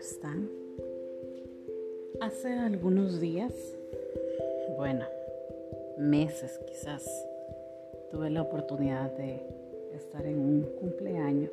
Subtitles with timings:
[0.00, 0.48] están?
[2.22, 3.52] Hace algunos días,
[4.76, 5.04] bueno,
[5.98, 7.06] meses quizás,
[8.10, 9.42] tuve la oportunidad de
[9.94, 11.52] estar en un cumpleaños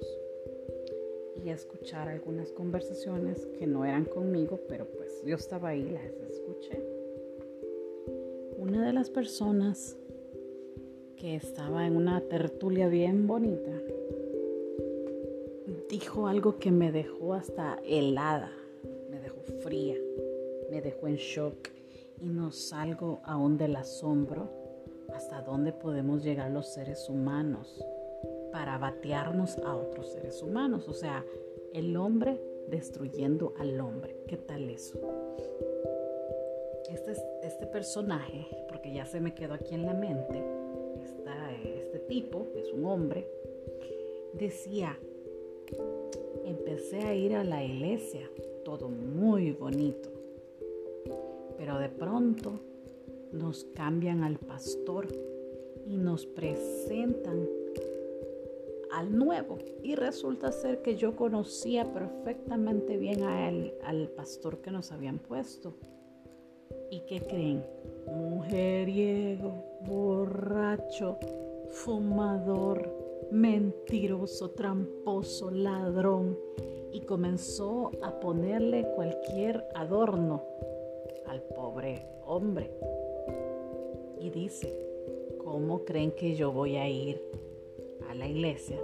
[1.43, 6.81] y escuchar algunas conversaciones que no eran conmigo, pero pues yo estaba ahí, las escuché.
[8.57, 9.97] Una de las personas
[11.17, 13.73] que estaba en una tertulia bien bonita
[15.89, 18.51] dijo algo que me dejó hasta helada,
[19.09, 19.95] me dejó fría,
[20.69, 21.69] me dejó en shock
[22.21, 24.49] y no salgo aún del asombro
[25.13, 27.83] hasta dónde podemos llegar los seres humanos
[28.51, 30.87] para batearnos a otros seres humanos.
[30.87, 31.23] O sea,
[31.73, 34.15] el hombre destruyendo al hombre.
[34.27, 34.99] ¿Qué tal eso?
[36.89, 37.13] Este,
[37.43, 40.43] este personaje, porque ya se me quedó aquí en la mente,
[41.03, 43.27] está, este tipo, es un hombre,
[44.33, 44.97] decía,
[46.45, 48.29] empecé a ir a la iglesia,
[48.63, 50.09] todo muy bonito.
[51.57, 52.59] Pero de pronto
[53.31, 55.07] nos cambian al pastor
[55.85, 57.47] y nos presentan
[58.91, 59.57] al nuevo.
[59.83, 65.73] Y resulta ser que yo conocía perfectamente bien a al pastor que nos habían puesto.
[66.89, 67.63] ¿Y qué creen?
[68.07, 71.17] Mujeriego, borracho,
[71.69, 72.96] fumador,
[73.31, 76.37] mentiroso, tramposo, ladrón,
[76.91, 80.43] y comenzó a ponerle cualquier adorno
[81.27, 82.71] al pobre hombre.
[84.19, 84.73] Y dice,
[85.43, 87.21] ¿cómo creen que yo voy a ir
[88.09, 88.79] a la iglesia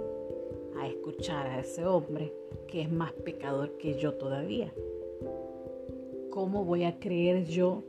[0.78, 2.32] a escuchar a ese hombre
[2.68, 4.72] que es más pecador que yo todavía?
[6.30, 7.82] ¿Cómo voy a creer yo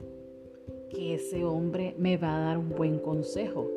[0.89, 3.69] que ese hombre me va a dar un buen consejo?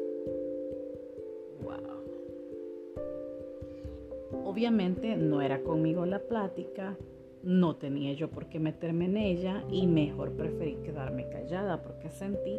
[4.58, 6.96] Obviamente no era conmigo la plática,
[7.44, 12.58] no tenía yo por qué meterme en ella y mejor preferí quedarme callada porque sentí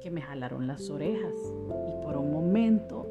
[0.00, 1.32] que me jalaron las orejas.
[1.86, 3.06] Y por un momento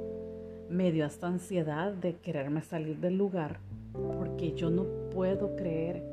[0.69, 3.61] me dio hasta ansiedad de quererme salir del lugar
[3.93, 6.03] porque yo no puedo creer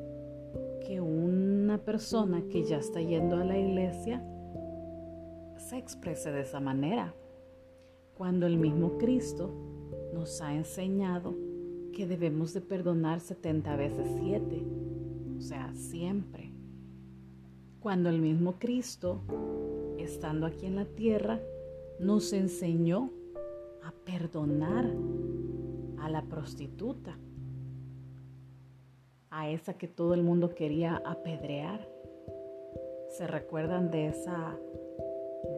[0.87, 4.23] que una persona que ya está yendo a la iglesia
[5.57, 7.13] se exprese de esa manera
[8.15, 9.51] cuando el mismo Cristo
[10.15, 11.48] nos ha enseñado
[11.99, 14.63] que debemos de perdonar 70 veces 7,
[15.37, 16.53] o sea, siempre.
[17.81, 19.23] Cuando el mismo Cristo,
[19.99, 21.41] estando aquí en la tierra,
[21.99, 23.11] nos enseñó
[23.83, 24.89] a perdonar
[25.99, 27.19] a la prostituta,
[29.31, 31.85] a esa que todo el mundo quería apedrear.
[33.09, 34.57] ¿Se recuerdan de esa,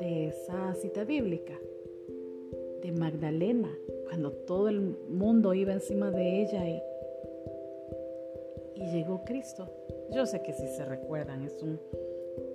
[0.01, 1.53] de esa cita bíblica?
[2.81, 3.69] De Magdalena,
[4.11, 6.83] cuando todo el mundo iba encima de ella y,
[8.75, 9.71] y llegó Cristo.
[10.13, 11.79] Yo sé que si se recuerdan, es un,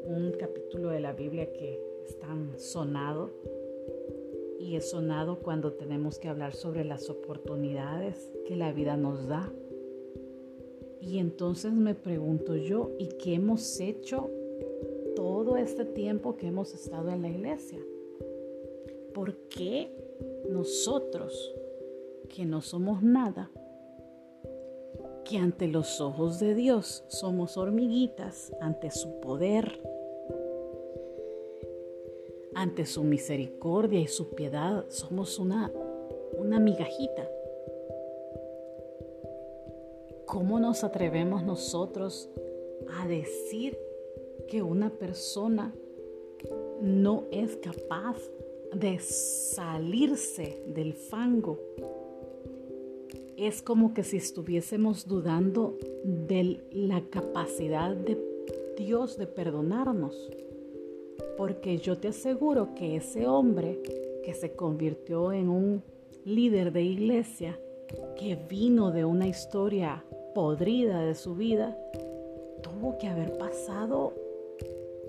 [0.03, 3.31] un capítulo de la Biblia que es tan sonado
[4.59, 9.49] y es sonado cuando tenemos que hablar sobre las oportunidades que la vida nos da.
[10.99, 14.29] Y entonces me pregunto yo, ¿y qué hemos hecho
[15.15, 17.79] todo este tiempo que hemos estado en la iglesia?
[19.13, 20.04] ¿Por qué
[20.49, 21.53] nosotros,
[22.29, 23.51] que no somos nada,
[25.23, 29.81] que ante los ojos de Dios somos hormiguitas ante su poder,
[32.53, 35.71] ante su misericordia y su piedad, somos una,
[36.37, 37.29] una migajita.
[40.25, 42.29] ¿Cómo nos atrevemos nosotros
[42.99, 43.77] a decir
[44.47, 45.73] que una persona
[46.81, 48.17] no es capaz
[48.79, 51.59] de salirse del fango.
[53.37, 58.17] Es como que si estuviésemos dudando de la capacidad de
[58.77, 60.29] Dios de perdonarnos.
[61.37, 63.81] Porque yo te aseguro que ese hombre
[64.23, 65.83] que se convirtió en un
[66.25, 67.59] líder de iglesia,
[68.17, 71.77] que vino de una historia podrida de su vida,
[72.61, 74.13] tuvo que haber pasado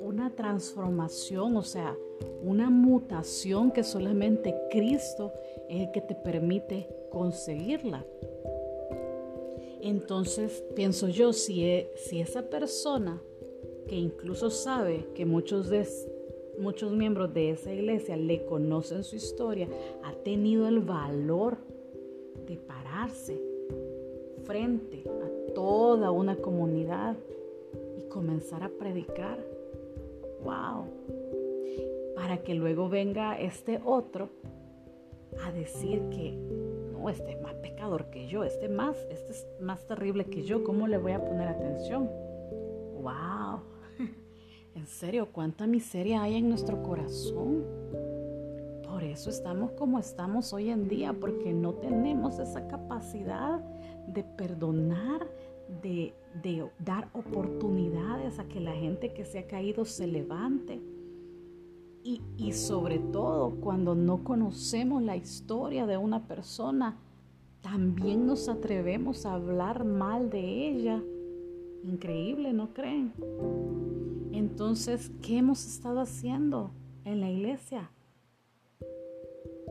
[0.00, 1.96] una transformación, o sea,
[2.42, 5.32] una mutación que solamente Cristo
[5.68, 8.04] es el que te permite conseguirla.
[9.80, 13.20] Entonces, pienso yo, si, e, si esa persona
[13.86, 15.86] que incluso sabe que muchos, de,
[16.58, 19.68] muchos miembros de esa iglesia le conocen su historia,
[20.02, 21.58] ha tenido el valor
[22.46, 23.40] de pararse
[24.44, 27.16] frente a toda una comunidad
[27.98, 29.38] y comenzar a predicar.
[30.44, 30.86] ¡Wow!
[32.26, 34.30] Para que luego venga este otro
[35.44, 39.86] a decir que no, este es más pecador que yo, este más, este es más
[39.86, 42.10] terrible que yo, ¿cómo le voy a poner atención?
[43.00, 43.60] ¡Wow!
[44.74, 47.64] En serio, cuánta miseria hay en nuestro corazón.
[48.82, 53.60] Por eso estamos como estamos hoy en día, porque no tenemos esa capacidad
[54.08, 55.28] de perdonar,
[55.80, 56.12] de,
[56.42, 60.80] de dar oportunidades a que la gente que se ha caído se levante
[62.36, 66.98] y, sobre todo cuando no conocemos la historia de una persona,
[67.62, 71.02] también nos atrevemos a hablar mal de ella.
[71.82, 73.12] Increíble, ¿no creen?
[74.32, 76.70] Entonces, ¿qué hemos estado haciendo
[77.04, 77.90] en la iglesia?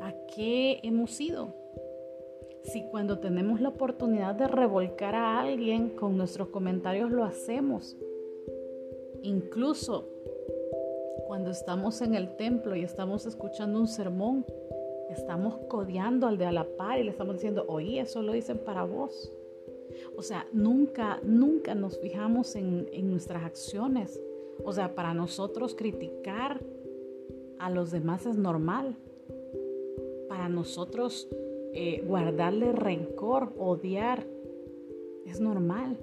[0.01, 1.55] ¿A qué hemos ido?
[2.63, 7.95] Si cuando tenemos la oportunidad de revolcar a alguien con nuestros comentarios lo hacemos,
[9.21, 10.14] incluso
[11.35, 14.45] cuando estamos en el templo y estamos escuchando un sermón,
[15.09, 18.57] estamos codeando al de a la par y le estamos diciendo, oye, eso lo dicen
[18.57, 19.33] para vos.
[20.15, 24.17] O sea, nunca, nunca nos fijamos en, nuestras acciones.
[24.63, 26.61] O sea, para nosotros criticar
[27.59, 28.95] a los demás es normal.
[30.29, 31.27] Para nosotros
[31.73, 34.25] eh, guardarle rencor, odiar,
[35.25, 35.97] es normal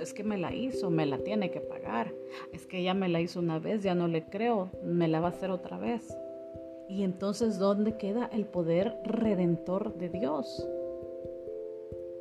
[0.00, 2.12] es que me la hizo, me la tiene que pagar.
[2.52, 5.28] Es que ella me la hizo una vez, ya no le creo, me la va
[5.28, 6.16] a hacer otra vez.
[6.88, 10.68] Y entonces, ¿dónde queda el poder redentor de Dios?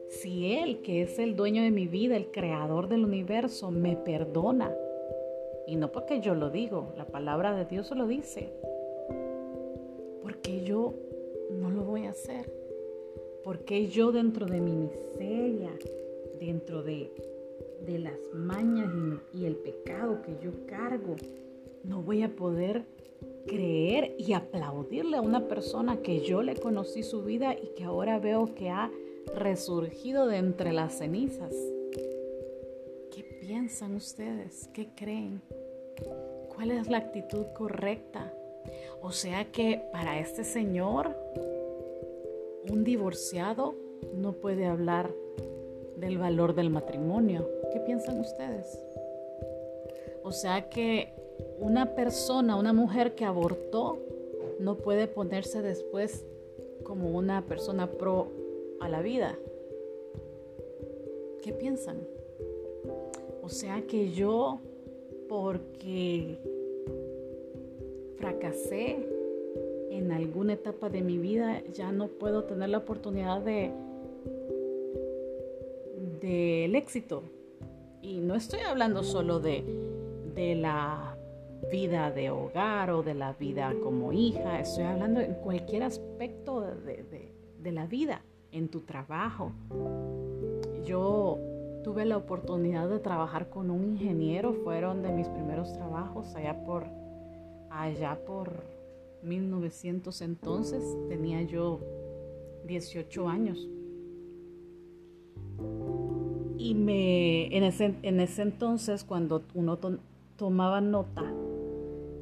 [0.09, 4.71] Si Él, que es el dueño de mi vida, el creador del universo, me perdona,
[5.67, 8.49] y no porque yo lo digo, la palabra de Dios lo dice,
[10.21, 10.93] porque yo
[11.51, 12.51] no lo voy a hacer,
[13.43, 15.69] porque yo dentro de mi miseria,
[16.39, 17.11] dentro de
[17.85, 18.91] de las mañas
[19.33, 21.15] y, el pecado que yo cargo,
[21.83, 22.85] no voy a poder
[23.47, 28.19] creer y aplaudirle a una persona que yo le conocí su vida y que ahora
[28.19, 28.91] veo que ha
[29.35, 31.53] resurgido de entre las cenizas.
[33.11, 34.69] ¿Qué piensan ustedes?
[34.73, 35.41] ¿Qué creen?
[36.53, 38.33] ¿Cuál es la actitud correcta?
[39.01, 41.15] O sea que para este señor,
[42.69, 43.75] un divorciado
[44.13, 45.11] no puede hablar
[45.99, 47.47] del valor del matrimonio.
[47.73, 48.81] ¿Qué piensan ustedes?
[50.23, 51.13] O sea que
[51.59, 53.99] una persona, una mujer que abortó,
[54.59, 56.25] no puede ponerse después
[56.83, 58.27] como una persona pro
[58.79, 59.37] a la vida.
[61.41, 61.97] ¿Qué piensan?
[63.41, 64.59] O sea que yo,
[65.27, 66.37] porque
[68.17, 68.97] fracasé
[69.91, 73.71] en alguna etapa de mi vida, ya no puedo tener la oportunidad de
[76.21, 77.23] del éxito.
[78.01, 79.63] Y no estoy hablando solo de,
[80.35, 81.19] de la
[81.71, 87.31] vida de hogar o de la vida como hija, estoy hablando en cualquier aspecto de,
[87.59, 88.21] de, la vida,
[88.51, 89.51] en tu trabajo.
[90.83, 91.37] Yo
[91.83, 96.85] tuve la oportunidad de trabajar con un ingeniero, fueron de mis primeros trabajos allá por,
[97.69, 98.63] allá por
[99.21, 101.81] 1900 entonces, tenía yo
[102.65, 103.67] 18 años.
[106.59, 109.79] Y me, en, ese, en ese entonces, cuando uno
[110.35, 111.23] tomaba nota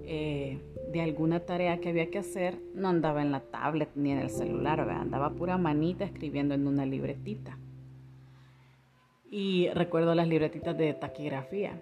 [0.06, 0.60] eh,
[0.94, 4.30] de alguna tarea que había que hacer, no andaba en la tablet ni en el
[4.30, 7.58] celular, andaba pura manita escribiendo en una libretita.
[9.32, 11.82] Y recuerdo las libretitas de taquigrafía.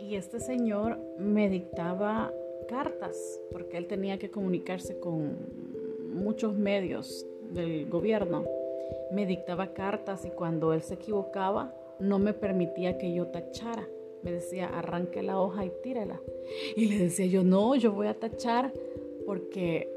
[0.00, 2.32] Y este señor me dictaba
[2.70, 5.36] cartas, porque él tenía que comunicarse con
[6.14, 8.46] muchos medios del gobierno
[9.12, 13.86] me dictaba cartas y cuando él se equivocaba no me permitía que yo tachara.
[14.22, 16.20] Me decía, arranque la hoja y tírela.
[16.76, 18.72] Y le decía yo, no, yo voy a tachar
[19.26, 19.88] porque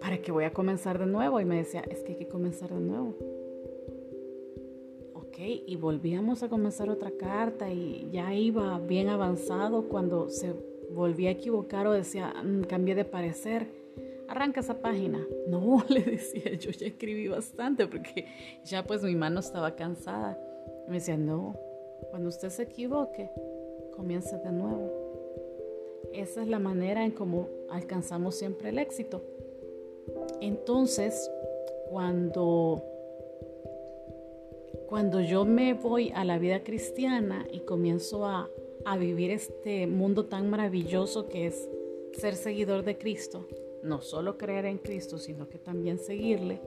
[0.00, 1.40] para que voy a comenzar de nuevo.
[1.40, 3.14] Y me decía, es que hay que comenzar de nuevo.
[5.14, 10.52] Ok, y volvíamos a comenzar otra carta y ya iba bien avanzado cuando se
[10.90, 13.68] volvía a equivocar o decía, mm, cambié de parecer
[14.28, 15.26] arranca esa página.
[15.48, 18.26] No, le decía, yo ya escribí bastante porque
[18.64, 20.38] ya pues mi mano estaba cansada.
[20.86, 21.56] me decía, no,
[22.10, 23.30] cuando usted se equivoque,
[23.96, 24.92] comience de nuevo.
[26.12, 29.22] Esa es la manera en cómo alcanzamos siempre el éxito.
[30.40, 31.30] Entonces,
[31.90, 32.82] cuando
[34.86, 38.48] cuando yo me voy a la vida cristiana y comienzo a,
[38.84, 41.68] a vivir este mundo tan maravilloso que es
[42.12, 43.46] ser seguidor de Cristo,
[43.82, 46.60] no solo creer en Cristo, sino que también seguirle.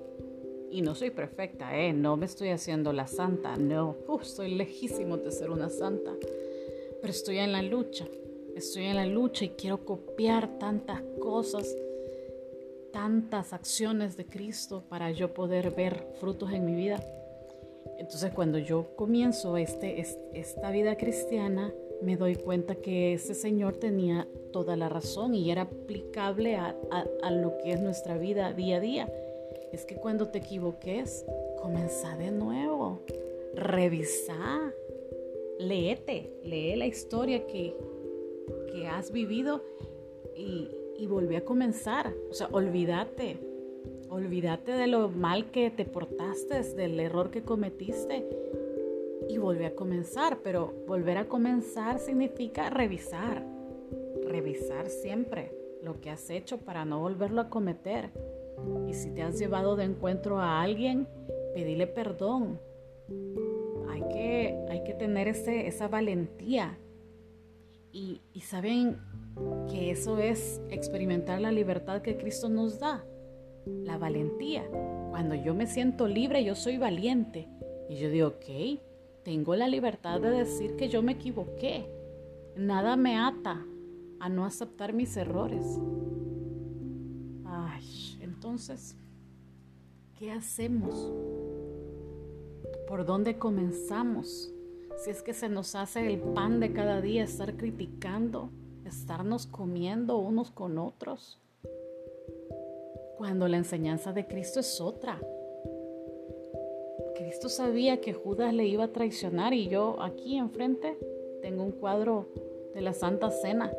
[0.70, 1.92] Y no soy perfecta, ¿eh?
[1.94, 3.98] No me estoy haciendo la santa, no.
[4.08, 6.14] Uf, estoy lejísimo de ser una santa.
[7.02, 8.08] Pero estoy en la lucha.
[8.56, 11.76] Estoy en la lucha y quiero copiar tantas cosas
[12.92, 17.04] tantas acciones de Cristo para yo poder ver frutos en mi vida.
[17.98, 24.28] Entonces cuando yo comienzo este, esta vida cristiana, me doy cuenta que ese Señor tenía
[24.52, 26.76] toda la razón y era aplicable a,
[27.22, 29.14] a, lo que es nuestra vida día a día.
[29.72, 31.26] Es que cuando te equivoques,
[31.62, 33.02] comenzá de nuevo,
[33.54, 34.74] revisa,
[35.60, 37.76] léete, lee la historia que,
[38.72, 39.64] que has vivido
[40.36, 42.14] y, y volví a comenzar.
[42.30, 43.38] O sea, olvídate,
[44.10, 48.26] olvídate de lo mal que te portaste, del error que cometiste
[49.32, 50.40] y volví a comenzar.
[50.44, 53.46] Pero volver a comenzar significa revisar,
[54.24, 58.12] revisar siempre lo que has hecho para no volverlo a cometer.
[58.88, 61.08] Y si te has llevado de encuentro a alguien,
[61.54, 62.60] pedile perdón.
[63.90, 66.78] Hay que, hay que tener ese, esa valentía.
[67.92, 68.98] Y, y saben
[69.70, 73.04] que eso es experimentar la libertad que Cristo nos da.
[73.66, 74.66] La valentía.
[75.10, 77.48] Cuando yo me siento libre, yo soy valiente.
[77.90, 78.80] Y yo digo, ok,
[79.24, 81.86] tengo la libertad de decir que yo me equivoqué.
[82.56, 83.66] Nada me ata
[84.20, 85.80] a no aceptar mis errores.
[87.46, 88.96] Ay, entonces,
[90.18, 91.12] ¿qué hacemos?
[92.88, 94.54] ¿Por dónde comenzamos?
[94.98, 98.50] Si es que se nos hace el pan de cada día estar criticando,
[98.86, 101.40] estarnos comiendo unos con otros,
[103.18, 105.20] cuando la enseñanza de Cristo es otra.
[107.16, 110.98] Cristo sabía que Judas le iba a traicionar y yo aquí enfrente
[111.42, 112.28] tengo un cuadro
[112.74, 113.72] de la Santa Cena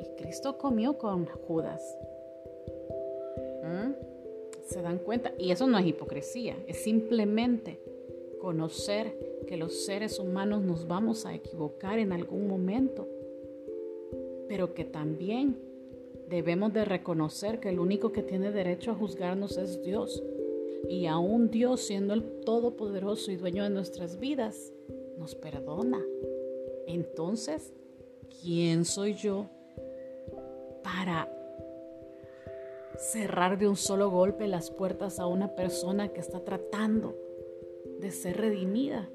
[0.00, 1.98] y Cristo comió con Judas.
[3.62, 3.92] ¿Mm?
[4.66, 5.32] ¿Se dan cuenta?
[5.38, 7.80] Y eso no es hipocresía, es simplemente
[8.40, 9.16] conocer
[9.46, 13.06] que los seres humanos nos vamos a equivocar en algún momento,
[14.48, 15.56] pero que también
[16.28, 20.22] debemos de reconocer que el único que tiene derecho a juzgarnos es Dios.
[20.88, 24.72] Y aún Dios, siendo el Todopoderoso y dueño de nuestras vidas,
[25.18, 26.04] nos perdona.
[26.86, 27.72] Entonces,
[28.40, 29.46] ¿quién soy yo
[30.82, 31.28] para
[32.96, 37.14] cerrar de un solo golpe las puertas a una persona que está tratando
[38.00, 39.08] de ser redimida,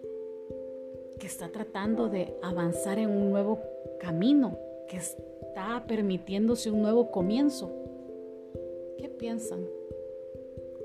[1.20, 3.60] que está tratando de avanzar en un nuevo
[4.00, 7.72] camino, que está permitiéndose un nuevo comienzo?
[8.98, 9.66] ¿Qué piensan?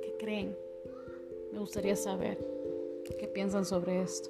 [0.03, 0.66] ¿Qué creen?
[1.57, 2.37] Me gustaría saber
[3.19, 4.29] qué piensan sobre esto.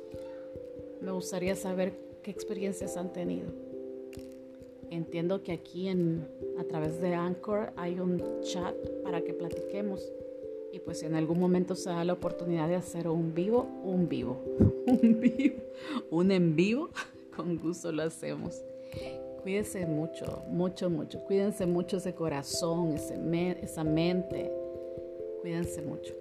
[1.00, 1.92] Me gustaría saber
[2.22, 3.48] qué experiencias han tenido.
[4.90, 6.24] Entiendo que aquí en,
[6.56, 10.08] a través de Anchor hay un chat para que platiquemos.
[10.72, 14.08] Y pues si en algún momento se da la oportunidad de hacer un vivo, un
[14.08, 14.40] vivo,
[14.86, 15.62] un vivo,
[16.12, 16.90] un en vivo,
[17.36, 18.62] con gusto lo hacemos.
[19.42, 21.18] Cuídense mucho, mucho, mucho.
[21.24, 24.52] Cuídense mucho ese corazón, esa mente.
[25.40, 26.14] Cuídense mucho.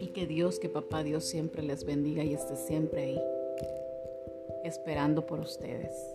[0.00, 3.20] Y que Dios, que Papá Dios siempre les bendiga y esté siempre ahí,
[4.64, 6.13] esperando por ustedes.